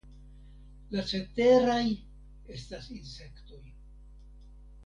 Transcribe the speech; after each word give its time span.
La 0.95 1.03
ceteraj 1.11 1.83
estas 2.57 2.91
insektoj. 2.97 3.63